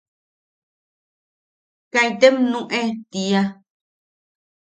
[1.93, 3.41] Kaitem nuʼune tiia.